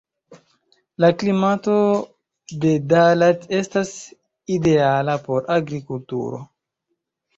[1.03, 1.75] La klimato
[2.63, 3.93] de Da Lat estas
[4.59, 6.43] ideala por agrikulturo.